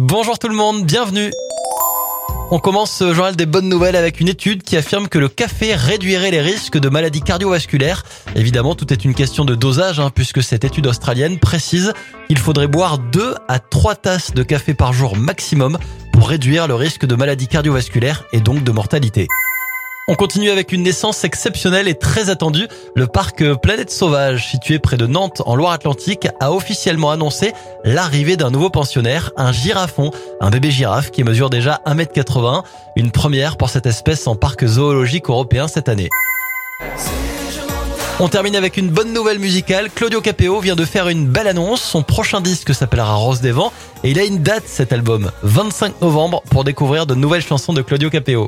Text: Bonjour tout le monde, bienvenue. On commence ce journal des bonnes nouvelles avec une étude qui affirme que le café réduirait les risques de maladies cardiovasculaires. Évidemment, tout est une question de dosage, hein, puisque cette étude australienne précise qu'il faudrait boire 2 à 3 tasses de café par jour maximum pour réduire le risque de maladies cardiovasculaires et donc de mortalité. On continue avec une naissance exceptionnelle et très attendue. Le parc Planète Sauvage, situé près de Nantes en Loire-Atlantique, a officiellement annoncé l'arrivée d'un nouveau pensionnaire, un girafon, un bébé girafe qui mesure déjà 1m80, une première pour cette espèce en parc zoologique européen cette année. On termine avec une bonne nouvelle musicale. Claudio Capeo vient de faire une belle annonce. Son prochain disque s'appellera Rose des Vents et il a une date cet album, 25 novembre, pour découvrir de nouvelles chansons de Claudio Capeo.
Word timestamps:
Bonjour 0.00 0.38
tout 0.38 0.46
le 0.46 0.54
monde, 0.54 0.84
bienvenue. 0.84 1.32
On 2.52 2.60
commence 2.60 2.92
ce 2.92 3.12
journal 3.12 3.34
des 3.34 3.46
bonnes 3.46 3.68
nouvelles 3.68 3.96
avec 3.96 4.20
une 4.20 4.28
étude 4.28 4.62
qui 4.62 4.76
affirme 4.76 5.08
que 5.08 5.18
le 5.18 5.28
café 5.28 5.74
réduirait 5.74 6.30
les 6.30 6.40
risques 6.40 6.78
de 6.78 6.88
maladies 6.88 7.20
cardiovasculaires. 7.20 8.04
Évidemment, 8.36 8.76
tout 8.76 8.92
est 8.92 9.04
une 9.04 9.12
question 9.12 9.44
de 9.44 9.56
dosage, 9.56 9.98
hein, 9.98 10.12
puisque 10.14 10.40
cette 10.40 10.62
étude 10.62 10.86
australienne 10.86 11.40
précise 11.40 11.94
qu'il 12.28 12.38
faudrait 12.38 12.68
boire 12.68 13.00
2 13.00 13.34
à 13.48 13.58
3 13.58 13.96
tasses 13.96 14.34
de 14.34 14.44
café 14.44 14.72
par 14.72 14.92
jour 14.92 15.16
maximum 15.16 15.78
pour 16.12 16.28
réduire 16.28 16.68
le 16.68 16.76
risque 16.76 17.04
de 17.04 17.16
maladies 17.16 17.48
cardiovasculaires 17.48 18.22
et 18.32 18.38
donc 18.38 18.62
de 18.62 18.70
mortalité. 18.70 19.26
On 20.10 20.14
continue 20.14 20.48
avec 20.48 20.72
une 20.72 20.84
naissance 20.84 21.22
exceptionnelle 21.24 21.86
et 21.86 21.94
très 21.94 22.30
attendue. 22.30 22.66
Le 22.96 23.06
parc 23.06 23.44
Planète 23.56 23.90
Sauvage, 23.90 24.48
situé 24.48 24.78
près 24.78 24.96
de 24.96 25.06
Nantes 25.06 25.42
en 25.44 25.54
Loire-Atlantique, 25.54 26.26
a 26.40 26.50
officiellement 26.50 27.10
annoncé 27.10 27.52
l'arrivée 27.84 28.38
d'un 28.38 28.50
nouveau 28.50 28.70
pensionnaire, 28.70 29.32
un 29.36 29.52
girafon, 29.52 30.10
un 30.40 30.48
bébé 30.48 30.70
girafe 30.70 31.10
qui 31.10 31.24
mesure 31.24 31.50
déjà 31.50 31.82
1m80, 31.84 32.62
une 32.96 33.10
première 33.10 33.58
pour 33.58 33.68
cette 33.68 33.84
espèce 33.84 34.26
en 34.26 34.34
parc 34.34 34.64
zoologique 34.64 35.28
européen 35.28 35.68
cette 35.68 35.90
année. 35.90 36.08
On 38.18 38.28
termine 38.28 38.56
avec 38.56 38.78
une 38.78 38.88
bonne 38.88 39.12
nouvelle 39.12 39.38
musicale. 39.38 39.90
Claudio 39.94 40.22
Capeo 40.22 40.58
vient 40.60 40.74
de 40.74 40.86
faire 40.86 41.08
une 41.08 41.26
belle 41.26 41.48
annonce. 41.48 41.82
Son 41.82 42.02
prochain 42.02 42.40
disque 42.40 42.74
s'appellera 42.74 43.14
Rose 43.14 43.42
des 43.42 43.52
Vents 43.52 43.74
et 44.02 44.10
il 44.10 44.18
a 44.18 44.24
une 44.24 44.38
date 44.38 44.64
cet 44.66 44.94
album, 44.94 45.30
25 45.42 46.00
novembre, 46.00 46.42
pour 46.50 46.64
découvrir 46.64 47.04
de 47.04 47.14
nouvelles 47.14 47.42
chansons 47.42 47.74
de 47.74 47.82
Claudio 47.82 48.08
Capeo. 48.08 48.46